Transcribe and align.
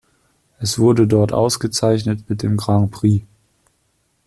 Es 0.57 0.79
wurde 0.79 1.05
dort 1.05 1.31
ausgezeichnet 1.31 2.27
mit 2.27 2.41
dem 2.41 2.57
Grand 2.57 2.89
Prix. 2.89 3.21